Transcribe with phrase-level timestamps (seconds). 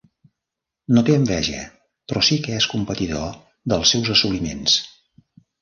[0.97, 1.59] No té enveja,
[2.11, 3.39] però sí que és competidor
[3.75, 4.83] dels teus assoliments.